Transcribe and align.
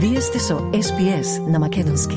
Вие 0.00 0.20
сте 0.20 0.38
со 0.38 0.54
SPS 0.54 1.42
на 1.50 1.58
Македонски. 1.58 2.14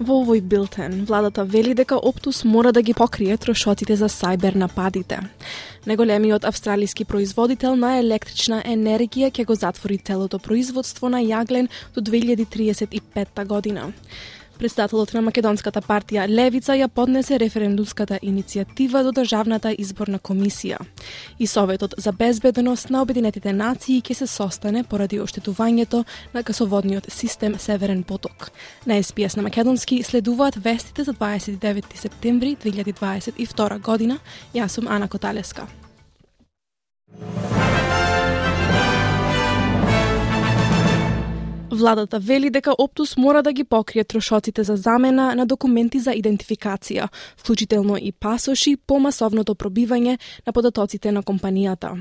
Во 0.00 0.14
овој 0.22 0.40
билтен, 0.40 1.02
владата 1.04 1.44
вели 1.44 1.74
дека 1.76 1.98
Оптус 2.00 2.44
мора 2.44 2.72
да 2.72 2.80
ги 2.80 2.94
покрие 2.96 3.36
трошоците 3.36 3.96
за 3.96 4.08
сајбер 4.08 4.56
нападите. 4.56 5.18
Неголемиот 5.86 6.44
австралиски 6.48 7.04
производител 7.04 7.76
на 7.76 7.98
електрична 7.98 8.62
енергија 8.64 9.28
ќе 9.28 9.44
го 9.44 9.54
затвори 9.54 9.98
целото 9.98 10.38
производство 10.38 11.12
на 11.12 11.20
јаглен 11.20 11.68
до 11.94 12.00
2035 12.00 13.44
година. 13.44 13.92
Председателот 14.60 15.14
на 15.14 15.22
Македонската 15.24 15.80
партија 15.80 16.26
Левица 16.28 16.74
ја 16.76 16.90
поднесе 16.92 17.38
референдумската 17.40 18.18
иницијатива 18.20 19.00
до 19.06 19.14
Државната 19.16 19.72
изборна 19.72 20.18
комисија. 20.20 20.76
И 21.38 21.46
Советот 21.46 21.94
за 21.96 22.12
безбедност 22.12 22.90
на 22.90 23.00
Обединетите 23.00 23.54
нации 23.56 24.02
ќе 24.02 24.12
се 24.14 24.26
состане 24.26 24.84
поради 24.84 25.16
оштетувањето 25.20 26.04
на 26.34 26.42
гасоводниот 26.42 27.08
систем 27.08 27.56
Северен 27.58 28.02
поток. 28.02 28.50
На 28.86 29.02
СПС 29.02 29.36
на 29.36 29.42
Македонски 29.42 30.02
следуваат 30.02 30.54
вестите 30.54 31.04
за 31.04 31.14
29 31.14 31.96
септември 31.96 32.56
2022 32.56 33.80
година. 33.80 34.18
Јас 34.54 34.68
сум 34.68 34.88
Ана 34.88 35.08
Коталеска. 35.08 35.66
Владата 41.80 42.18
вели 42.18 42.50
дека 42.50 42.74
Оптус 42.78 43.16
мора 43.16 43.42
да 43.42 43.52
ги 43.52 43.64
покрие 43.64 44.04
трошоците 44.04 44.64
за 44.64 44.76
замена 44.76 45.34
на 45.34 45.46
документи 45.46 45.98
за 45.98 46.12
идентификација, 46.12 47.08
вклучително 47.40 47.96
и 47.96 48.12
пасоши 48.12 48.76
по 48.76 48.98
масовното 49.00 49.54
пробивање 49.54 50.18
на 50.46 50.52
податоците 50.52 51.12
на 51.12 51.22
компанијата. 51.22 51.96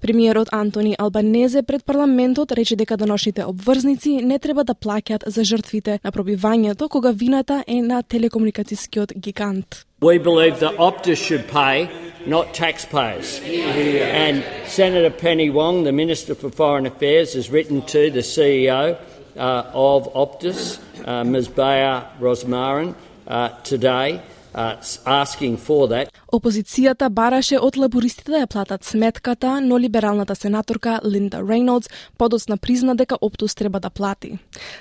Премиерот 0.00 0.48
Антони 0.52 0.94
Албанезе 0.98 1.62
пред 1.62 1.84
парламентот 1.84 2.52
рече 2.52 2.76
дека 2.76 2.96
доношните 2.96 3.44
обврзници 3.44 4.22
не 4.22 4.38
треба 4.38 4.64
да 4.64 4.74
плаќаат 4.74 5.28
за 5.28 5.44
жртвите 5.44 5.98
на 6.04 6.12
пробивањето 6.12 6.88
кога 6.88 7.10
вината 7.10 7.64
е 7.66 7.82
на 7.82 8.02
телекомуникацијскиот 8.02 9.18
гигант. 9.18 9.89
We 10.02 10.16
believe 10.16 10.60
that 10.60 10.76
Optus 10.76 11.22
should 11.22 11.46
pay, 11.46 11.90
not 12.24 12.54
taxpayers. 12.54 13.38
And 13.44 14.42
Senator 14.66 15.10
Penny 15.10 15.50
Wong, 15.50 15.84
the 15.84 15.92
Minister 15.92 16.34
for 16.34 16.48
Foreign 16.48 16.86
Affairs, 16.86 17.34
has 17.34 17.50
written 17.50 17.84
to 17.84 18.10
the 18.10 18.20
CEO 18.20 18.98
uh, 19.36 19.70
of 19.74 20.10
Optus, 20.14 20.80
uh, 21.06 21.22
Ms. 21.24 21.48
Bayer 21.48 22.08
Rosmarin, 22.18 22.94
uh, 23.26 23.50
today 23.62 24.22
Uh, 24.54 24.74
asking 25.04 25.56
for 25.56 25.88
that. 25.88 26.08
Опозицијата 26.32 27.08
бараше 27.08 27.58
од 27.58 27.76
лабористите 27.76 28.32
да 28.32 28.40
ја 28.42 28.48
платат 28.50 28.84
сметката, 28.84 29.60
но 29.60 29.78
либералната 29.78 30.34
сенаторка 30.34 31.00
Линда 31.04 31.38
Рейнолдс 31.48 31.88
подоцна 32.18 32.56
призна 32.56 32.94
дека 32.94 33.16
Оптус 33.20 33.54
треба 33.54 33.80
да 33.80 33.90
плати. 33.90 34.38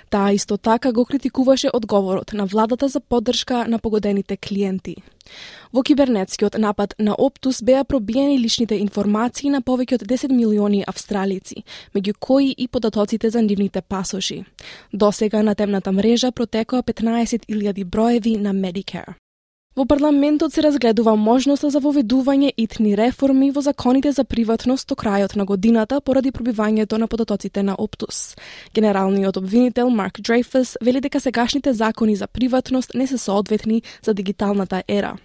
Таа 0.10 0.34
исто 0.34 0.58
така 0.58 0.92
го 0.92 1.06
критикуваше 1.06 1.70
одговорот 1.74 2.34
на 2.34 2.46
владата 2.46 2.88
за 2.88 3.00
поддршка 3.00 3.66
на 3.68 3.80
погодените 3.80 4.38
клиенти. 4.38 4.96
Во 5.74 5.84
кибернетскиот 5.84 6.58
напад 6.58 6.96
на 7.00 7.16
Оптус 7.18 7.62
беа 7.62 7.84
пробиени 7.84 8.40
личните 8.40 8.76
информации 8.76 9.50
на 9.50 9.62
повеќе 9.62 10.02
од 10.02 10.04
10 10.10 10.34
милиони 10.34 10.84
австралици, 10.88 11.64
меѓу 11.94 12.18
кои 12.20 12.56
и 12.58 12.68
податоците 12.68 13.30
за 13.30 13.42
нивните 13.42 13.82
пасоши. 13.82 14.46
Досега 14.94 15.44
на 15.44 15.56
темната 15.56 15.92
мрежа 15.92 16.32
протекоа 16.32 16.82
15.000 16.84 17.86
броеви 17.86 18.38
на 18.38 18.54
Medicare. 18.54 19.29
Во 19.80 19.86
парламентот 19.88 20.52
се 20.52 20.60
разгледува 20.66 21.14
можноста 21.16 21.70
за 21.72 21.80
воведување 21.80 22.50
итни 22.60 22.98
реформи 23.00 23.48
во 23.56 23.62
законите 23.64 24.12
за 24.12 24.26
приватност 24.28 24.90
до 24.92 24.98
крајот 25.00 25.38
на 25.40 25.46
годината 25.48 26.02
поради 26.02 26.34
пробивањето 26.36 27.00
на 27.00 27.08
податоците 27.08 27.64
на 27.64 27.78
Оптус. 27.80 28.36
Генералниот 28.76 29.38
обвинител 29.38 29.90
Марк 29.90 30.20
Дрейфус 30.20 30.76
вели 30.84 31.00
дека 31.00 31.20
сегашните 31.20 31.74
закони 31.74 32.16
за 32.16 32.28
приватност 32.28 32.92
не 32.94 33.08
се 33.08 33.18
соодветни 33.18 33.82
за 34.04 34.14
дигиталната 34.14 34.84
ера. 34.88 35.16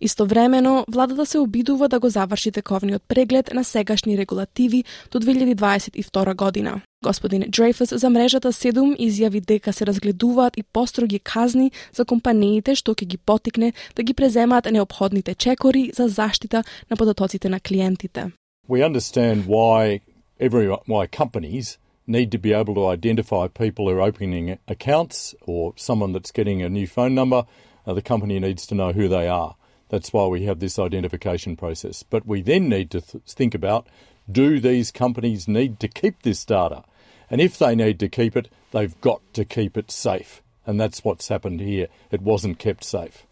Истовремено, 0.00 0.84
владата 0.88 1.26
се 1.26 1.38
обидува 1.38 1.88
да 1.88 2.00
го 2.00 2.08
заврши 2.08 2.52
тековниот 2.52 3.02
преглед 3.08 3.50
на 3.54 3.64
сегашни 3.64 4.18
регулативи 4.18 4.84
до 5.12 5.20
2022 5.20 6.36
година. 6.36 6.80
Господин 7.04 7.44
Дрейфус 7.48 7.88
за 7.94 8.10
мрежата 8.10 8.52
7 8.52 8.96
изјави 8.98 9.40
дека 9.46 9.72
се 9.72 9.86
разгледуваат 9.86 10.56
и 10.56 10.62
построги 10.62 11.18
казни 11.18 11.70
за 11.94 12.04
компаниите 12.04 12.74
што 12.74 12.94
ќе 12.94 13.06
ги 13.06 13.18
потикне 13.18 13.72
да 13.96 14.02
ги 14.02 14.14
преземаат 14.14 14.66
необходните 14.72 15.34
чекори 15.34 15.90
за 15.94 16.08
заштита 16.08 16.64
на 16.90 16.96
податоците 16.96 17.48
на 17.48 17.60
клиентите. 17.60 18.30
We 18.68 18.82
understand 18.82 19.46
why 19.46 20.00
every 20.40 20.66
why 20.88 21.06
companies 21.06 21.78
need 22.08 22.32
to 22.32 22.38
be 22.38 22.52
able 22.52 22.74
to 22.74 22.86
identify 22.86 23.46
people 23.48 23.88
who 23.88 23.94
are 23.96 24.00
opening 24.00 24.58
accounts 24.66 25.34
or 25.46 25.74
someone 25.76 26.12
that's 26.12 26.32
getting 26.32 26.62
a 26.62 26.68
new 26.68 26.86
phone 26.86 27.14
number. 27.14 27.46
Uh, 27.86 27.94
the 27.94 28.02
company 28.02 28.40
needs 28.40 28.66
to 28.66 28.74
know 28.74 28.92
who 28.92 29.08
they 29.08 29.28
are. 29.28 29.54
That's 29.89 30.11
why 30.11 30.25
we 30.27 30.45
have 30.45 30.59
this 30.59 30.79
identification 30.79 31.55
process. 31.55 32.03
But 32.03 32.25
we 32.25 32.41
then 32.41 32.69
need 32.69 32.89
to 32.91 33.01
th- 33.01 33.23
think 33.27 33.53
about 33.53 33.87
do 34.31 34.59
these 34.59 34.91
companies 34.91 35.47
need 35.47 35.79
to 35.79 35.87
keep 35.87 36.23
this 36.23 36.45
data? 36.45 36.83
And 37.29 37.41
if 37.41 37.57
they 37.57 37.75
need 37.75 37.99
to 37.99 38.07
keep 38.07 38.35
it, 38.35 38.49
they've 38.71 38.99
got 39.01 39.21
to 39.33 39.45
keep 39.45 39.77
it 39.77 39.91
safe. 39.91 40.41
And 40.65 40.79
that's 40.79 41.03
what's 41.03 41.27
happened 41.27 41.61
here. 41.61 41.87
It 42.11 42.21
wasn't 42.21 42.59
kept 42.59 42.83
safe. 42.83 43.25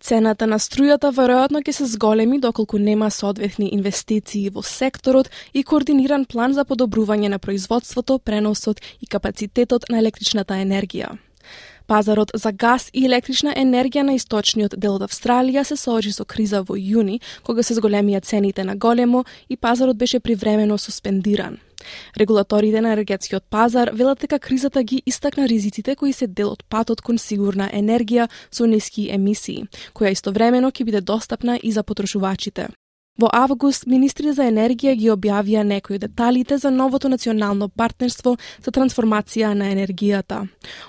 Цената 0.00 0.46
на 0.46 0.60
струјата 0.62 1.10
веројатно 1.10 1.58
ќе 1.66 1.72
се 1.74 1.84
зголеми 1.90 2.38
доколку 2.38 2.78
нема 2.78 3.10
соодветни 3.10 3.70
инвестиции 3.74 4.48
во 4.48 4.62
секторот 4.62 5.30
и 5.52 5.64
координиран 5.64 6.24
план 6.24 6.54
за 6.54 6.64
подобрување 6.64 7.28
на 7.28 7.38
производството, 7.38 8.18
преносот 8.18 8.80
и 9.02 9.06
капацитетот 9.06 9.88
на 9.90 9.98
електричната 9.98 10.54
енергија. 10.54 11.18
Пазарот 11.87 12.31
за 12.33 12.51
газ 12.51 12.89
и 12.93 13.05
електрична 13.05 13.53
енергија 13.55 14.03
на 14.07 14.15
источниот 14.15 14.77
дел 14.77 14.95
од 14.95 15.03
Австралија 15.09 15.63
се 15.63 15.75
соочи 15.75 16.13
со 16.15 16.25
криза 16.25 16.63
во 16.63 16.77
јуни, 16.79 17.19
кога 17.43 17.63
се 17.63 17.75
зголемија 17.75 18.23
цените 18.23 18.63
на 18.63 18.75
големо 18.75 19.25
и 19.49 19.57
пазарот 19.57 19.97
беше 19.97 20.19
привремено 20.19 20.77
суспендиран. 20.77 21.57
Регулаторите 22.17 22.81
на 22.81 22.93
енергетскиот 22.93 23.43
пазар 23.49 23.91
велат 23.93 24.19
дека 24.19 24.39
кризата 24.39 24.83
ги 24.83 25.03
истакна 25.05 25.47
ризиците 25.47 25.95
кои 25.95 26.13
се 26.13 26.27
дел 26.27 26.51
од 26.51 26.63
патот 26.69 27.01
кон 27.01 27.17
сигурна 27.17 27.69
енергија 27.73 28.29
со 28.51 28.65
ниски 28.65 29.09
емисии, 29.11 29.67
која 29.93 30.13
истовремено 30.15 30.71
ќе 30.71 30.85
биде 30.85 31.01
достапна 31.01 31.59
и 31.63 31.71
за 31.71 31.83
потрошувачите. 31.83 32.69
Во 33.13 33.29
август, 33.29 33.85
министри 33.85 34.31
за 34.33 34.47
енергија 34.49 34.95
ги 34.97 35.11
објавија 35.13 35.61
некои 35.69 35.99
деталите 36.01 36.57
за 36.57 36.71
новото 36.73 37.11
национално 37.13 37.67
партнерство 37.69 38.33
за 38.65 38.73
трансформација 38.73 39.51
на 39.53 39.67
енергијата. 39.69 40.39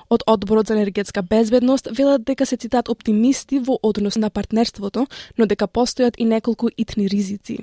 Од 0.09 0.25
Одборот 0.27 0.73
за 0.73 0.79
енергетска 0.79 1.23
безбедност 1.23 1.93
велат 1.93 2.25
дека 2.25 2.47
се 2.47 2.57
цитат 2.57 2.89
оптимисти 2.89 3.61
во 3.61 3.77
однос 3.83 4.17
на 4.17 4.31
партнерството, 4.31 5.07
но 5.39 5.47
дека 5.47 5.69
постојат 5.69 6.17
и 6.17 6.25
неколку 6.25 6.73
итни 6.79 7.09
ризици. 7.13 7.61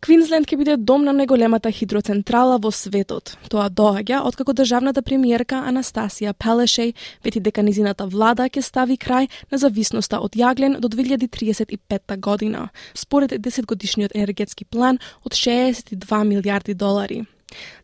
Квинсленд 0.00 0.48
ќе 0.48 0.56
биде 0.56 0.74
дом 0.80 1.02
на 1.04 1.12
најголемата 1.12 1.68
хидроцентрала 1.76 2.54
во 2.64 2.70
светот. 2.72 3.34
Тоа 3.52 3.66
доаѓа 3.68 4.22
откако 4.24 4.54
државната 4.56 5.02
премиерка 5.04 5.58
Анастасија 5.68 6.32
Пелешеј 6.32 6.94
вети 7.24 7.42
дека 7.44 7.60
низината 7.60 8.06
влада 8.08 8.46
ќе 8.48 8.62
стави 8.64 8.96
крај 8.96 9.28
на 9.52 9.60
зависноста 9.60 10.22
од 10.24 10.38
јаглен 10.40 10.78
до 10.80 10.88
2035 10.88 12.16
година, 12.16 12.70
според 12.94 13.36
10 13.36 13.68
годишниот 13.68 14.16
енергетски 14.16 14.64
план 14.64 15.02
од 15.20 15.36
62 15.36 16.24
милиарди 16.24 16.74
долари. 16.74 17.26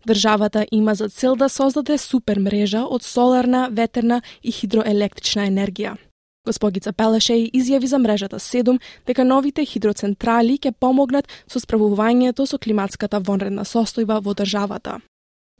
Државата 0.09 0.65
има 0.73 0.95
за 0.95 1.09
цел 1.09 1.37
да 1.37 1.49
создаде 1.49 1.99
супер 1.99 2.41
мрежа 2.41 2.87
од 2.89 3.05
соларна, 3.05 3.69
ветерна 3.69 4.23
и 4.43 4.57
хидроелектрична 4.57 5.51
енергија. 5.53 5.99
Госпогица 6.47 6.93
Пелешеј 6.93 7.51
изјави 7.51 7.91
за 7.91 7.99
мрежата 7.99 8.39
7 8.39 8.79
дека 9.07 9.25
новите 9.25 9.65
хидроцентрали 9.67 10.59
ќе 10.63 10.73
помогнат 10.73 11.27
со 11.51 11.59
справувањето 11.59 12.47
со 12.47 12.59
климатската 12.59 13.21
вонредна 13.21 13.65
состојба 13.65 14.23
во 14.23 14.35
државата. 14.35 15.01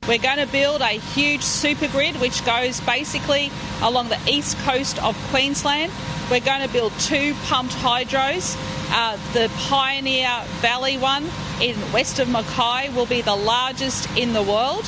We're 0.07 0.23
going 0.23 0.39
to 0.39 0.53
build 0.53 0.83
a 0.83 1.01
huge 1.17 1.43
super 1.43 1.89
grid 1.89 2.15
which 2.21 2.45
goes 2.45 2.81
basically 2.87 3.51
along 3.83 4.09
the 4.09 4.21
east 4.31 4.57
coast 4.59 5.03
of 5.03 5.17
Queensland. 5.33 5.91
We're 6.31 6.47
going 6.53 6.63
to 6.63 6.73
build 6.73 6.93
two 7.01 7.35
pumped 7.49 7.75
hydros. 7.83 8.55
Uh, 8.93 9.19
the 9.33 9.51
Pioneer 9.69 10.31
Valley 10.63 10.97
one 10.99 11.25
in 11.61 11.75
west 11.93 12.21
of 12.21 12.29
Mackay 12.29 12.95
will 12.95 13.07
be 13.07 13.21
the 13.21 13.35
largest 13.35 14.09
in 14.17 14.33
the 14.33 14.43
world, 14.43 14.85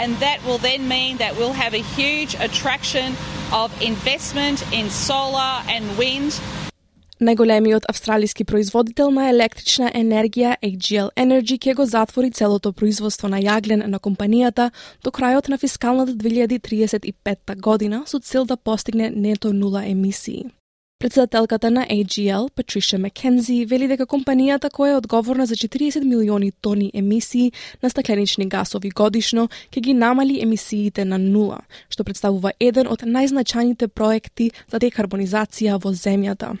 and 0.00 0.16
that 0.18 0.38
will 0.44 0.58
then 0.58 0.88
mean 0.88 1.16
that 1.18 1.32
we'll 1.36 1.58
have 1.64 1.74
a 1.74 1.84
huge 1.96 2.34
attraction 2.46 3.14
of 3.52 3.70
investment 3.82 4.58
in 4.72 4.90
solar 4.90 5.62
and 5.68 5.84
wind 5.98 6.40
Најголемиот 7.20 7.84
австралиски 7.88 8.44
производител 8.44 9.10
на 9.10 9.28
електрична 9.30 9.92
енергија 9.94 10.56
AGL 10.62 11.12
Energy 11.16 11.58
ќе 11.58 11.74
го 11.74 11.86
затвори 11.86 12.30
целото 12.30 12.72
производство 12.72 13.28
на 13.28 13.38
јаглен 13.38 13.86
на 13.86 13.98
компанијата 13.98 14.70
до 15.04 15.10
крајот 15.10 15.48
на 15.48 15.58
фискалната 15.58 16.12
2035 16.12 17.60
година 17.60 18.02
со 18.06 18.18
цел 18.18 18.44
да 18.44 18.56
постигне 18.56 19.10
нето 19.10 19.52
нула 19.52 19.86
емисии. 19.86 20.44
Председателката 21.04 21.70
на 21.70 21.86
AGL, 21.86 22.50
Патриша 22.54 22.98
Маккензи, 22.98 23.66
вели 23.68 23.84
дека 23.90 24.06
компанијата 24.08 24.70
која 24.72 24.94
е 24.94 24.96
одговорна 24.96 25.44
за 25.46 25.52
40 25.54 26.00
милиони 26.00 26.52
тони 26.64 26.90
емисии 26.94 27.52
на 27.82 27.90
стакленични 27.90 28.46
гасови 28.48 28.88
годишно 28.88 29.50
ќе 29.68 29.80
ги 29.80 29.94
намали 29.94 30.40
емисиите 30.40 31.04
на 31.04 31.18
нула, 31.18 31.58
што 31.92 32.08
представува 32.08 32.54
еден 32.60 32.88
од 32.88 33.04
најзначајните 33.04 33.88
проекти 33.92 34.46
за 34.72 34.80
декарбонизација 34.80 35.76
во 35.76 35.92
земјата. 35.92 36.54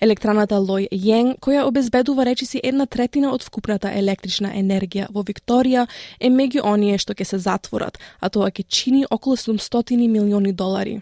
Електраната 0.00 0.58
Лој 0.60 0.90
Јенг, 0.92 1.38
која 1.40 1.62
обезбедува 1.64 2.26
речиси 2.28 2.60
една 2.62 2.84
третина 2.84 3.32
од 3.32 3.40
вкупната 3.40 3.88
електрична 3.88 4.52
енергија 4.52 5.06
во 5.08 5.24
Викторија, 5.24 5.86
е 6.20 6.28
меѓу 6.28 6.60
оние 6.74 6.98
што 6.98 7.16
ќе 7.16 7.24
се 7.24 7.38
затворат, 7.38 7.96
а 8.20 8.28
тоа 8.28 8.50
ќе 8.52 8.68
чини 8.68 9.06
околу 9.08 9.40
700 9.40 9.96
милиони 9.96 10.52
долари. 10.52 11.00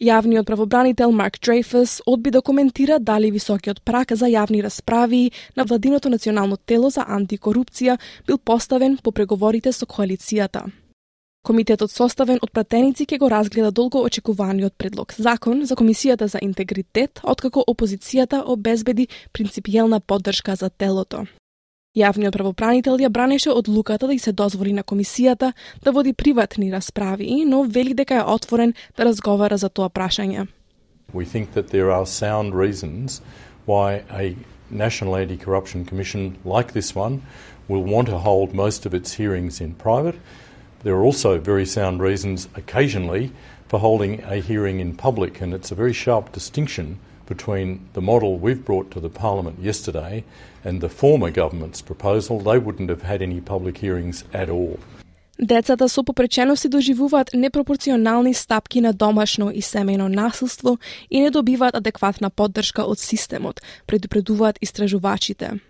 Јавниот 0.00 0.46
правобранител 0.48 1.10
Марк 1.12 1.34
Дрейфус 1.44 2.00
одби 2.06 2.30
да 2.30 2.40
коментира 2.40 2.98
дали 2.98 3.30
високиот 3.30 3.82
прак 3.84 4.14
за 4.16 4.30
јавни 4.32 4.62
расправи 4.64 5.30
на 5.56 5.64
владиното 5.64 6.08
национално 6.08 6.56
тело 6.56 6.88
за 6.90 7.04
антикорупција 7.04 7.98
бил 8.26 8.38
поставен 8.38 8.96
по 8.96 9.12
преговорите 9.12 9.72
со 9.72 9.84
коалицијата. 9.84 10.62
Комитетот 11.44 11.92
составен 11.92 12.40
од 12.40 12.50
пратеници 12.50 13.04
ќе 13.04 13.18
го 13.18 13.28
разгледа 13.28 13.70
долго 13.70 14.00
очекуваниот 14.00 14.72
предлог 14.78 15.12
закон 15.18 15.66
за 15.66 15.76
Комисијата 15.76 16.24
за 16.24 16.38
интегритет, 16.40 17.20
откако 17.22 17.64
опозицијата 17.68 18.40
обезбеди 18.46 19.08
принципијална 19.32 20.00
поддршка 20.00 20.56
за 20.56 20.70
телото. 20.70 21.26
Јавниот 21.98 22.36
правопранител 22.36 23.00
ја 23.02 23.08
бранеше 23.10 23.50
одлуката 23.50 24.06
да 24.06 24.14
и 24.14 24.18
се 24.22 24.30
дозволи 24.30 24.72
на 24.72 24.84
комисијата 24.84 25.52
да 25.82 25.92
води 25.92 26.12
приватни 26.12 26.70
расправи, 26.70 27.42
но 27.44 27.64
вели 27.64 27.94
дека 27.94 28.14
е 28.14 28.22
отворен 28.22 28.74
да 28.96 29.04
разговара 29.04 29.56
за 29.58 29.68
тоа 29.68 29.90
прашање. 29.90 30.46
We 31.12 31.26
think 31.26 31.50
that 31.54 31.70
there 31.74 31.90
are 31.90 32.06
sound 32.06 32.54
reasons 32.54 33.20
why 33.66 34.04
a 34.08 34.36
National 34.70 35.16
Anti-Corruption 35.16 35.84
Commission 35.84 36.38
like 36.44 36.74
this 36.74 36.94
one 36.94 37.22
will 37.68 37.82
want 37.82 38.06
to 38.06 38.18
hold 38.18 38.54
most 38.54 38.86
of 38.86 38.94
its 38.94 39.18
hearings 39.18 39.60
in 39.60 39.74
private. 39.74 40.14
There 40.84 40.94
are 40.94 41.04
also 41.04 41.40
very 41.40 41.66
sound 41.66 42.00
reasons 42.00 42.48
occasionally 42.54 43.32
for 43.66 43.80
holding 43.80 44.22
a 44.22 44.36
hearing 44.36 44.78
in 44.78 44.94
public, 44.94 45.40
and 45.40 45.52
it's 45.52 45.72
a 45.72 45.80
very 45.82 45.92
sharp 45.92 46.30
distinction 46.30 47.00
between 47.34 47.68
the 47.96 48.04
model 48.10 48.30
we've 48.44 48.64
brought 48.70 48.88
to 48.94 49.00
the 49.06 49.12
Parliament 49.24 49.56
yesterday 49.70 50.14
and 50.66 50.74
the 50.80 50.92
former 51.02 51.30
government's 51.42 51.82
proposal, 51.90 52.34
they 52.50 52.58
wouldn't 52.64 52.90
have 52.94 53.04
had 53.12 53.20
any 53.28 53.40
public 53.52 53.76
hearings 53.84 54.18
at 54.42 54.48
all. 54.50 54.76
Децата 55.42 55.88
со 55.88 56.02
попречености 56.02 56.68
доживуваат 56.68 57.30
непропорционални 57.34 58.34
стапки 58.34 58.80
на 58.80 58.92
домашно 58.92 59.50
и 59.50 59.62
семејно 59.62 60.08
насилство 60.08 60.78
и 61.10 61.20
не 61.20 61.30
добиваат 61.30 61.74
адекватна 61.74 62.30
поддршка 62.30 62.84
од 62.84 62.98
системот, 62.98 63.62
предупредуваат 63.86 64.58
истражувачите. 64.60 65.60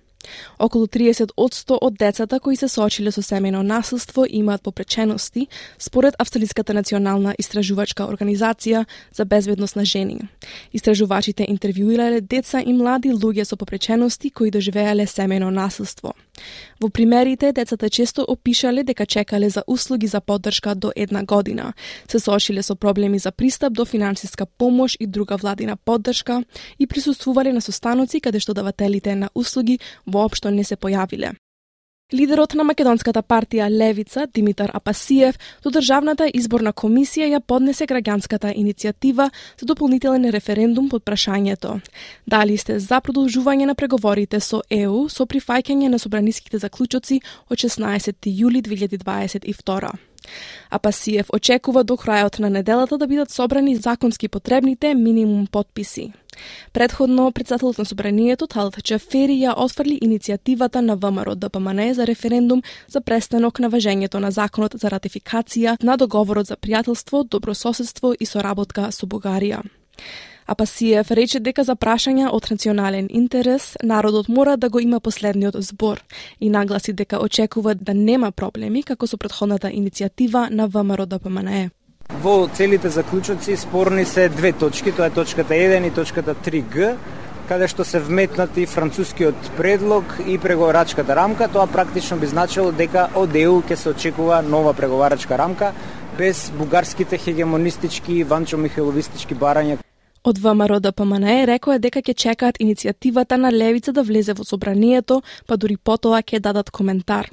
Околу 0.58 0.86
30 0.86 1.32
од 1.36 1.52
100 1.52 1.78
од 1.80 1.94
децата 1.98 2.40
кои 2.40 2.56
се 2.56 2.68
соочиле 2.68 3.12
со 3.12 3.22
семејно 3.22 3.62
насилство 3.62 4.26
имаат 4.28 4.62
попречености, 4.62 5.46
според 5.78 6.14
Австралиската 6.18 6.74
национална 6.74 7.34
истражувачка 7.38 8.04
организација 8.04 8.84
за 9.12 9.24
безбедност 9.24 9.76
на 9.76 9.84
жени. 9.84 10.28
Истражувачите 10.72 11.46
интервјуирале 11.46 12.20
деца 12.20 12.60
и 12.60 12.72
млади 12.72 13.12
луѓе 13.12 13.44
со 13.44 13.56
попречености 13.56 14.30
кои 14.30 14.50
доживеале 14.50 15.06
семејно 15.06 15.50
насилство. 15.50 16.14
Во 16.80 16.88
примерите, 16.88 17.52
децата 17.52 17.90
често 17.90 18.24
опишале 18.28 18.82
дека 18.82 19.06
чекале 19.06 19.50
за 19.50 19.62
услуги 19.66 20.06
за 20.06 20.20
поддршка 20.20 20.74
до 20.74 20.92
една 20.96 21.24
година, 21.24 21.72
се 22.08 22.18
соочиле 22.18 22.62
со 22.62 22.74
проблеми 22.74 23.18
за 23.18 23.32
пристап 23.32 23.72
до 23.72 23.84
финансиска 23.84 24.46
помош 24.46 24.96
и 25.00 25.06
друга 25.06 25.36
владина 25.36 25.76
поддршка 25.76 26.44
и 26.78 26.86
присуствувале 26.86 27.52
на 27.52 27.60
состаноци 27.60 28.20
каде 28.20 28.40
што 28.40 28.54
давателите 28.54 29.14
на 29.14 29.30
услуги 29.34 29.78
воопшто 30.06 30.50
не 30.50 30.64
се 30.64 30.76
појавиле. 30.76 31.34
Лидерот 32.12 32.56
на 32.58 32.64
македонската 32.66 33.22
партија 33.22 33.68
Левица, 33.70 34.26
Димитар 34.34 34.70
Апасиев, 34.74 35.36
до 35.62 35.70
Државната 35.70 36.26
изборна 36.34 36.72
комисија 36.74 37.28
ја 37.30 37.38
поднесе 37.38 37.86
граѓанската 37.86 38.50
иницијатива 38.50 39.28
за 39.60 39.66
дополнителен 39.66 40.26
референдум 40.34 40.88
под 40.90 41.04
прашањето. 41.06 41.78
Дали 42.26 42.58
сте 42.58 42.80
за 42.82 42.98
продолжување 42.98 43.70
на 43.70 43.78
преговорите 43.78 44.40
со 44.40 44.62
ЕУ 44.70 45.08
со 45.08 45.22
прифаќање 45.22 45.88
на 45.88 46.02
собраниските 46.02 46.58
заклучоци 46.58 47.20
од 47.48 47.58
16 47.58 48.26
јули 48.26 48.58
2022. 48.66 50.09
Апасиев 50.70 51.26
очекува 51.32 51.84
до 51.84 51.96
крајот 51.96 52.38
на 52.38 52.50
неделата 52.50 52.98
да 52.98 53.06
бидат 53.06 53.30
собрани 53.30 53.76
законски 53.76 54.28
потребните 54.28 54.94
минимум 54.94 55.46
подписи. 55.46 56.12
Предходно, 56.72 57.32
председателот 57.32 57.78
на 57.78 57.84
собранието 57.84 58.46
Талат 58.46 58.82
Чафери 58.84 59.40
ја 59.42 59.54
отфрли 59.56 59.98
иницијативата 59.98 60.80
на 60.80 60.96
ВМРО 60.96 61.34
ДПМН 61.34 61.94
за 61.94 62.06
референдум 62.06 62.62
за 62.88 63.00
престанок 63.00 63.58
на 63.58 63.70
важењето 63.70 64.18
на 64.18 64.30
законот 64.30 64.72
за 64.74 64.88
ратификација 64.88 65.76
на 65.82 65.96
договорот 65.96 66.46
за 66.46 66.56
пријателство, 66.56 67.24
добрососедство 67.28 68.14
и 68.20 68.26
соработка 68.26 68.92
со 68.92 69.06
Бугарија. 69.06 69.62
Апасиев 70.50 71.10
рече 71.14 71.38
дека 71.38 71.62
за 71.62 71.76
прашања 71.78 72.32
од 72.34 72.48
национален 72.50 73.06
интерес, 73.14 73.76
народот 73.86 74.26
мора 74.28 74.56
да 74.58 74.68
го 74.68 74.80
има 74.82 74.98
последниот 75.00 75.54
збор 75.62 76.00
и 76.40 76.48
нагласи 76.50 76.92
дека 76.92 77.20
очекува 77.22 77.74
да 77.74 77.94
нема 77.94 78.32
проблеми 78.32 78.82
како 78.82 79.06
со 79.06 79.16
предходната 79.16 79.68
иницијатива 79.70 80.48
на 80.50 80.66
ВМРО 80.66 81.06
ДПМНЕ. 81.06 81.70
Во 82.22 82.48
целите 82.54 82.90
заклучоци 82.90 83.56
спорни 83.56 84.04
се 84.04 84.28
две 84.28 84.50
точки, 84.52 84.90
тоа 84.92 85.06
е 85.06 85.14
точката 85.14 85.54
1 85.54 85.86
и 85.86 85.90
точката 85.94 86.34
3Г, 86.34 86.96
каде 87.48 87.68
што 87.70 87.86
се 87.86 88.00
вметнати 88.02 88.66
францускиот 88.66 89.52
предлог 89.56 90.16
и 90.26 90.38
преговарачката 90.38 91.14
рамка, 91.14 91.46
тоа 91.48 91.66
практично 91.70 92.18
би 92.18 92.26
значило 92.26 92.72
дека 92.72 93.06
од 93.14 93.36
ЕУ 93.38 93.62
ќе 93.62 93.78
се 93.78 93.94
очекува 93.94 94.42
нова 94.42 94.74
преговарачка 94.74 95.38
рамка 95.38 95.70
без 96.18 96.50
бугарските 96.58 97.18
хегемонистички, 97.18 98.18
и 98.18 98.24
ванчо 98.24 98.58
михайловистички 98.58 99.38
барања 99.38 99.78
Од 100.24 100.38
ВМРО 100.38 100.80
ДПМНЕ 100.84 101.46
рекоа 101.48 101.78
дека 101.80 102.02
ќе 102.04 102.12
чекаат 102.12 102.58
иницијативата 102.60 103.38
на 103.40 103.48
Левица 103.52 103.92
да 103.92 104.02
влезе 104.04 104.34
во 104.36 104.44
собранието, 104.44 105.22
па 105.46 105.56
дури 105.56 105.76
потоа 105.76 106.20
ќе 106.20 106.40
дадат 106.44 106.70
коментар. 106.70 107.30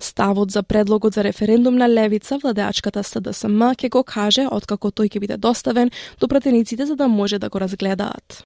Ставот 0.00 0.50
за 0.50 0.62
предлогот 0.62 1.14
за 1.14 1.24
референдум 1.24 1.76
на 1.76 1.88
Левица, 1.88 2.38
владеачката 2.38 3.02
СДСМ, 3.02 3.76
ќе 3.76 3.90
го 3.90 4.02
каже 4.02 4.46
откако 4.48 4.88
тој 4.88 5.12
ќе 5.12 5.20
биде 5.20 5.36
доставен 5.36 5.92
до 6.20 6.28
пратениците 6.28 6.86
за 6.86 6.96
да 6.96 7.08
може 7.08 7.38
да 7.38 7.48
го 7.48 7.60
разгледаат. 7.60 8.42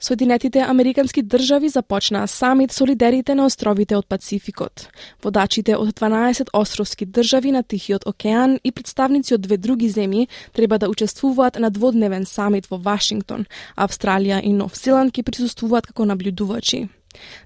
Соединетите 0.00 0.60
Американски 0.60 1.22
држави 1.22 1.68
започнаа 1.68 2.26
самит 2.28 2.72
со 2.72 2.84
лидерите 2.84 3.34
на 3.34 3.46
островите 3.46 3.96
од 3.96 4.06
Пацификот. 4.06 4.90
Водачите 5.24 5.76
од 5.76 5.94
12 5.96 6.50
островски 6.52 7.06
држави 7.06 7.52
на 7.52 7.62
Тихиот 7.62 8.04
океан 8.06 8.58
и 8.62 8.72
представници 8.72 9.34
од 9.34 9.40
две 9.40 9.56
други 9.56 9.88
земји 9.88 10.28
треба 10.52 10.78
да 10.78 10.90
учествуваат 10.90 11.56
на 11.58 11.70
дводневен 11.70 12.26
самит 12.26 12.68
во 12.70 12.76
Вашингтон. 12.76 13.46
Австралија 13.76 14.42
и 14.44 14.52
Нов 14.52 14.76
Зеланд 14.76 15.16
ќе 15.16 15.22
присуствуваат 15.22 15.86
како 15.86 16.04
наблюдувачи. 16.04 16.88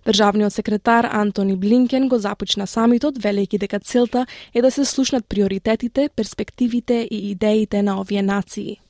Државниот 0.04 0.52
секретар 0.52 1.06
Антони 1.06 1.56
Блинкен 1.56 2.08
го 2.08 2.18
започна 2.18 2.66
самитот 2.66 3.14
велејќи 3.14 3.58
дека 3.58 3.78
целта 3.78 4.26
е 4.54 4.62
да 4.62 4.70
се 4.70 4.84
слушнат 4.84 5.28
приоритетите, 5.28 6.08
перспективите 6.16 7.06
и 7.10 7.30
идеите 7.30 7.82
на 7.82 8.00
овие 8.00 8.22
нации. 8.22 8.80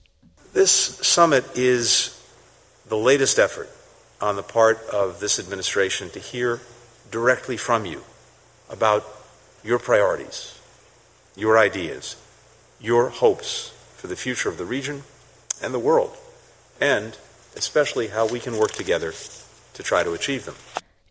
This 0.54 0.96
summit 1.02 1.44
is 1.54 2.19
the 2.90 2.96
latest 2.96 3.38
effort 3.38 3.70
on 4.20 4.34
the 4.34 4.42
part 4.42 4.82
of 4.92 5.20
this 5.20 5.38
administration 5.38 6.10
to 6.10 6.18
hear 6.18 6.60
directly 7.10 7.56
from 7.56 7.86
you 7.86 8.02
about 8.68 9.06
your 9.62 9.78
priorities, 9.78 10.58
your 11.36 11.56
ideas, 11.56 12.16
your 12.80 13.08
hopes 13.08 13.72
for 13.96 14.08
the 14.08 14.16
future 14.16 14.48
of 14.48 14.58
the 14.58 14.64
region 14.64 15.04
and 15.62 15.72
the 15.72 15.78
world, 15.78 16.16
and 16.80 17.16
especially 17.54 18.08
how 18.08 18.26
we 18.26 18.40
can 18.40 18.58
work 18.58 18.72
together 18.72 19.14
to 19.74 19.82
try 19.84 20.02
to 20.02 20.12
achieve 20.12 20.44
them. 20.44 20.56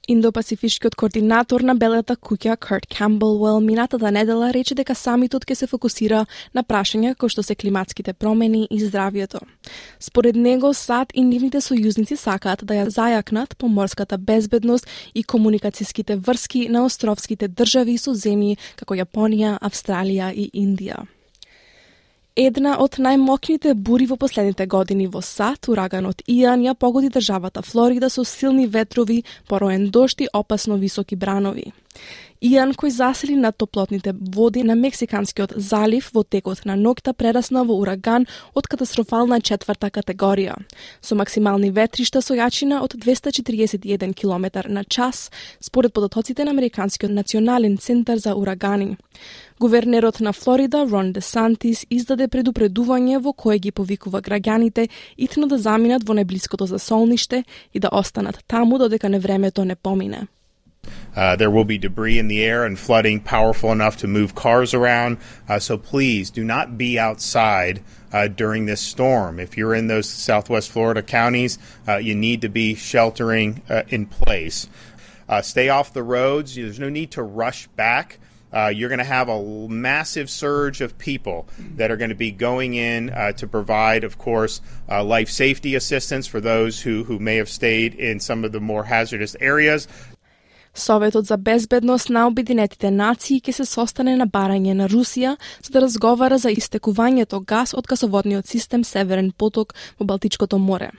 Индопасифичкиот 0.10 0.96
координатор 0.98 1.62
на 1.62 1.76
Белата 1.78 2.16
куќа 2.18 2.56
Курт 2.58 2.88
Камбелвел 2.90 3.60
минатата 3.62 4.00
да 4.08 4.12
недела 4.12 4.48
рече 4.50 4.74
дека 4.74 4.96
самитот 4.98 5.46
ќе 5.46 5.54
се 5.54 5.68
фокусира 5.70 6.24
на 6.58 6.64
прашања 6.66 7.12
како 7.14 7.30
што 7.30 7.44
се 7.46 7.54
климатските 7.54 8.16
промени 8.18 8.64
и 8.72 8.80
здравјето. 8.82 9.44
Според 10.00 10.36
него 10.36 10.74
САД 10.74 11.14
и 11.14 11.22
нивните 11.22 11.62
сојузници 11.62 12.18
сакаат 12.18 12.66
да 12.66 12.80
ја 12.80 12.88
зајакнат 12.90 13.54
поморската 13.62 14.18
безбедност 14.18 14.90
и 15.14 15.24
комуникацијските 15.24 16.18
врски 16.18 16.66
на 16.74 16.84
островските 16.90 17.48
држави 17.48 17.98
со 18.02 18.18
земји 18.18 18.58
како 18.82 18.98
Јапонија, 18.98 19.60
Австралија 19.62 20.34
и 20.34 20.50
Индија. 20.58 21.06
Една 22.40 22.78
од 22.80 22.94
најмокните 23.04 23.74
бури 23.76 24.06
во 24.08 24.16
последните 24.16 24.64
години 24.72 25.10
во 25.12 25.20
САД, 25.20 25.68
ураганот 25.74 26.22
Иан, 26.32 26.62
ја 26.64 26.72
погоди 26.72 27.10
државата 27.12 27.60
Флорида 27.62 28.08
со 28.10 28.24
силни 28.24 28.64
ветрови, 28.68 29.24
пороен 29.50 29.90
дошт 29.92 30.22
и 30.22 30.30
опасно 30.32 30.78
високи 30.80 31.18
бранови. 31.20 31.74
Иан 32.40 32.70
кој 32.72 32.94
засели 32.96 33.34
на 33.36 33.52
топлотните 33.52 34.14
води 34.16 34.62
на 34.64 34.76
Мексиканскиот 34.80 35.58
залив 35.60 36.06
во 36.16 36.22
текот 36.24 36.62
на 36.64 36.78
ноќта 36.80 37.12
прерасна 37.12 37.66
во 37.68 37.76
ураган 37.76 38.28
од 38.56 38.70
катастрофална 38.72 39.42
четврта 39.44 39.90
категорија, 39.92 40.56
со 41.02 41.18
максимални 41.20 41.68
ветришта 41.76 42.22
со 42.24 42.38
јачина 42.40 42.80
од 42.80 42.96
241 42.96 44.16
км 44.16 44.64
на 44.72 44.86
час, 44.86 45.32
според 45.60 45.92
податоците 45.92 46.46
на 46.46 46.56
Американскиот 46.56 47.12
национален 47.12 47.78
центар 47.78 48.18
за 48.18 48.36
урагани. 48.36 48.96
Гувернерот 49.60 50.22
на 50.22 50.32
Флорида, 50.32 50.88
Рон 50.88 51.12
Де 51.12 51.20
Сантис, 51.20 51.86
издаде 51.90 52.32
предупредување 52.32 53.20
во 53.20 53.34
кое 53.34 53.60
ги 53.60 53.72
повикува 53.72 54.22
граѓаните 54.22 54.88
итно 55.18 55.48
да 55.48 55.58
заминат 55.58 56.08
во 56.08 56.16
најблиското 56.16 56.72
засолниште 56.72 57.44
и 57.74 57.80
да 57.80 57.90
останат 57.92 58.40
таму 58.48 58.78
додека 58.80 59.10
невремето 59.10 59.66
не 59.66 59.76
помине. 59.76 60.28
Uh, 61.16 61.36
there 61.36 61.52
will 61.52 61.66
be 61.66 61.78
debris 61.78 62.20
in 62.20 62.28
the 62.28 62.44
air 62.44 62.66
and 62.66 62.78
flooding 62.78 63.20
powerful 63.20 63.72
enough 63.72 63.98
to 63.98 64.08
move 64.08 64.36
cars 64.36 64.74
around. 64.74 65.18
Uh, 65.48 65.60
so 65.60 65.78
please 65.78 66.30
do 66.30 66.44
not 66.44 66.78
be 66.78 67.00
outside 67.00 67.84
uh, 68.14 68.28
during 68.28 68.66
this 68.66 68.82
storm. 68.82 69.40
If 69.40 69.58
you're 69.58 69.74
in 69.74 69.88
those 69.88 70.10
southwest 70.10 70.72
Florida 70.72 71.02
counties, 71.02 71.58
uh, 71.88 71.98
you 71.98 72.16
need 72.16 72.42
to 72.42 72.50
be 72.50 72.76
sheltering 72.76 73.62
uh, 73.70 73.84
in 73.90 74.06
place. 74.06 74.68
Uh, 75.28 75.42
stay 75.42 75.70
off 75.70 75.94
the 75.94 76.04
roads. 76.04 76.56
There's 76.56 76.80
no 76.80 76.90
need 76.90 77.12
to 77.12 77.24
rush 77.24 77.68
back. 77.68 78.20
you're 78.52 78.90
going 78.90 78.98
to 78.98 79.04
have 79.04 79.30
a 79.30 79.68
massive 79.68 80.28
surge 80.28 80.82
of 80.82 80.98
people 80.98 81.48
that 81.76 81.92
are 81.92 81.98
going 81.98 82.10
to 82.10 82.16
be 82.16 82.32
going 82.32 82.74
in 82.74 83.08
to 83.36 83.46
provide, 83.46 84.04
of 84.04 84.18
course, 84.18 84.60
life 84.90 85.30
safety 85.30 85.76
assistance 85.76 86.26
for 86.26 86.42
those 86.42 86.82
who, 86.82 87.04
who 87.04 87.20
may 87.20 87.36
have 87.36 87.50
stayed 87.50 87.94
in 87.94 88.20
some 88.20 88.44
of 88.44 88.52
the 88.52 88.60
more 88.60 88.86
hazardous 88.86 89.36
areas. 89.40 89.88
Советот 90.76 91.26
за 91.26 91.38
безбедност 91.38 92.10
на 92.10 92.28
Обединетите 92.28 92.92
нации 92.92 93.42
ќе 93.42 93.52
се 93.52 93.66
состане 93.66 94.16
на 94.16 94.28
барање 94.28 94.74
на 94.74 94.88
Русија 94.90 95.36
за 95.64 95.72
да 95.74 95.82
разговара 95.82 96.38
за 96.38 96.52
истекувањето 96.52 97.42
газ 97.46 97.74
од 97.74 97.88
касоводниот 97.88 98.48
систем 98.48 98.84
Северен 98.84 99.32
поток 99.32 99.74
во 100.00 100.06
Балтичкото 100.06 100.58
море. 100.58 100.92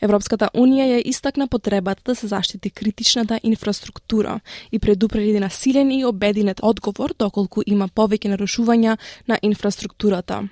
Европската 0.00 0.50
Унија 0.54 0.88
ја 0.90 1.02
истакна 1.04 1.48
потребата 1.48 2.02
да 2.04 2.14
се 2.14 2.26
заштити 2.26 2.70
критичната 2.70 3.40
инфраструктура 3.42 4.40
и 4.72 4.78
предупреди 4.78 5.40
на 5.40 5.50
силен 5.50 5.90
и 5.90 6.04
обединет 6.04 6.60
одговор 6.62 7.14
доколку 7.18 7.62
има 7.66 7.88
повеќе 7.88 8.34
нарушувања 8.36 8.98
на 9.28 9.38
инфраструктурата. 9.42 10.48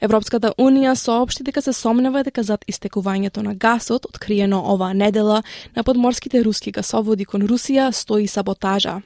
Европската 0.00 0.52
Унија 0.58 0.94
соопшти 0.94 1.42
дека 1.42 1.62
се 1.62 1.72
сомнева 1.72 2.22
дека 2.24 2.42
зад 2.42 2.64
истекувањето 2.68 3.42
на 3.42 3.54
гасот, 3.54 4.06
откриено 4.06 4.62
оваа 4.72 4.94
недела 4.94 5.42
на 5.76 5.84
подморските 5.84 6.44
руски 6.44 6.70
гасоводи 6.70 7.24
кон 7.24 7.42
Русија, 7.42 7.90
стои 7.92 8.26
саботажа. 8.26 9.00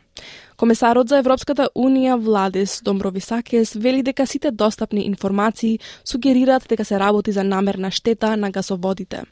Комесарот 0.56 1.08
за 1.08 1.18
Европската 1.18 1.68
Унија 1.76 2.16
Владис 2.18 2.80
Домбровисакес 2.82 3.72
вели 3.74 4.02
дека 4.02 4.26
сите 4.26 4.50
достапни 4.50 5.06
информации 5.06 5.78
сугерираат 6.04 6.66
дека 6.68 6.84
се 6.84 6.98
работи 6.98 7.32
за 7.32 7.44
намерна 7.44 7.90
штета 7.90 8.36
на 8.36 8.50
гасоводите. 8.50 9.22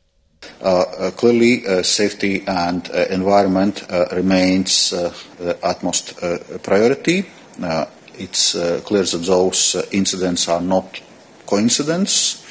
Uh, 0.62 0.84
uh, 1.00 1.10
clearly, 1.10 1.64
uh, 1.66 1.82
safety 1.82 2.44
and 2.46 2.88
uh, 2.90 3.06
environment 3.10 3.82
uh, 3.90 4.06
remains 4.12 4.92
uh, 4.92 5.12
the 5.38 5.56
utmost 5.62 6.14
uh, 6.22 6.38
priority. 6.62 7.24
Uh, 7.62 7.86
it's 8.18 8.54
uh, 8.54 8.80
clear 8.84 9.02
that 9.02 9.24
those 9.26 9.74
uh, 9.74 9.82
incidents 9.92 10.48
are 10.48 10.60
not 10.60 11.00
coincidence. 11.46 12.42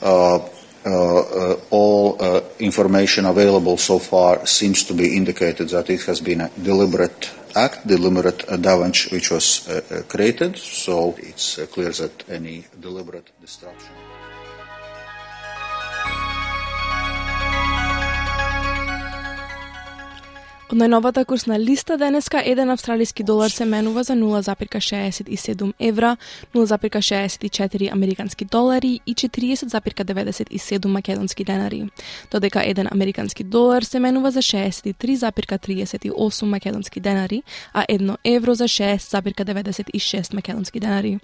Uh, 0.00 0.48
uh, 0.84 1.20
uh, 1.20 1.60
all 1.70 2.20
uh, 2.20 2.40
information 2.58 3.24
available 3.24 3.76
so 3.76 4.00
far 4.00 4.44
seems 4.46 4.82
to 4.82 4.94
be 4.94 5.16
indicated 5.16 5.68
that 5.68 5.88
it 5.88 6.02
has 6.02 6.20
been 6.20 6.40
a 6.40 6.50
deliberate 6.60 7.30
act, 7.54 7.86
deliberate 7.86 8.42
uh, 8.48 8.56
damage 8.56 9.08
which 9.12 9.30
was 9.30 9.68
uh, 9.68 10.02
created. 10.08 10.58
So 10.58 11.14
it's 11.18 11.54
clear 11.66 11.90
that 11.90 12.28
any 12.28 12.64
deliberate 12.80 13.30
destruction. 13.40 13.92
Од 20.72 20.78
најновата 20.80 21.26
курсна 21.28 21.58
листа 21.60 21.98
денеска 22.00 22.40
еден 22.48 22.72
австралиски 22.72 23.20
долар 23.28 23.52
се 23.52 23.66
менува 23.68 24.00
за 24.08 24.14
0,67 24.16 25.72
евра, 25.78 26.16
0,64 26.54 27.92
американски 27.92 28.44
долари 28.44 29.00
и 29.06 29.14
40,97 29.14 30.86
македонски 30.86 31.44
денари, 31.44 31.88
додека 32.30 32.62
еден 32.64 32.88
американски 32.92 33.44
долар 33.44 33.82
се 33.82 33.98
менува 33.98 34.30
за 34.30 34.42
63,38 34.42 36.44
македонски 36.44 37.00
денари, 37.00 37.42
а 37.72 37.84
едно 37.88 38.18
евро 38.24 38.54
за 38.54 38.64
6,96 38.64 40.34
македонски 40.34 40.80
денари. 40.80 41.18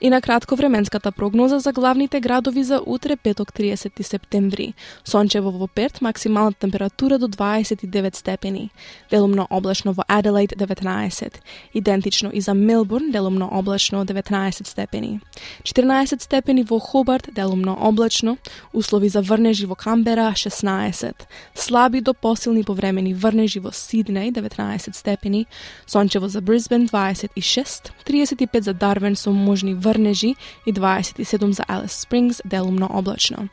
И 0.00 0.10
на 0.10 0.20
кратко 0.20 0.56
временската 0.56 1.12
прогноза 1.12 1.58
за 1.58 1.72
главните 1.72 2.20
градови 2.20 2.64
за 2.64 2.80
утре 2.86 3.16
петок 3.16 3.52
30 3.52 4.02
септември. 4.02 4.74
Сончево 5.04 5.50
во 5.50 5.66
Перт, 5.66 6.00
максимална 6.00 6.52
температура 6.52 7.18
до 7.18 7.28
29 7.28 8.16
степени. 8.16 8.70
Делумно 9.10 9.46
облачно 9.50 9.92
во 9.92 10.04
Аделаид 10.08 10.52
19. 10.56 11.40
Идентично 11.74 12.28
и 12.28 12.40
за 12.40 12.54
Мелбурн, 12.54 13.10
делумно 13.10 13.48
облачно 13.58 14.04
19 14.04 14.66
степени. 14.66 15.20
14 15.62 16.22
степени 16.22 16.62
во 16.62 16.78
Хобарт, 16.78 17.28
делумно 17.34 17.74
облачно. 17.74 18.36
Услови 18.72 19.08
за 19.08 19.20
врнежи 19.20 19.66
во 19.66 19.74
Камбера 19.74 20.32
16. 20.34 21.12
Слаби 21.54 22.00
до 22.00 22.14
посилни 22.14 22.62
повремени 22.62 23.14
врнежи 23.14 23.60
во 23.60 23.70
Сиднеј 23.70 24.30
19 24.30 24.94
степени. 24.94 25.46
Сончево 25.86 26.28
за 26.28 26.40
Брисбен 26.40 26.86
26. 26.86 27.92
35 28.06 28.62
за 28.62 28.74
Дарвен 28.74 29.16
со 29.16 29.30
можни 29.30 29.74
врнежи 29.88 30.34
и 30.66 30.72
27 30.72 31.50
за 31.52 31.64
Алис 31.68 31.92
Спрингс, 31.92 32.42
делумно 32.44 32.88
облачно. 32.92 33.48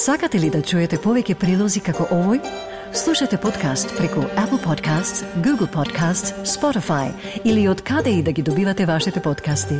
Сакате 0.00 0.38
ли 0.40 0.48
да 0.48 0.62
чуете 0.64 0.96
повеќе 0.96 1.34
прилози 1.36 1.82
како 1.84 2.06
овој? 2.08 2.40
Слушате 2.96 3.36
подкаст 3.36 3.92
преку 3.98 4.24
Apple 4.42 4.58
Podcasts, 4.64 5.20
Google 5.44 5.68
Podcasts, 5.68 6.32
Spotify 6.42 7.12
или 7.44 7.68
од 7.68 7.82
каде 7.84 8.16
и 8.16 8.22
да 8.22 8.32
ги 8.32 8.42
добивате 8.42 8.86
вашите 8.86 9.20
подкасти. 9.20 9.76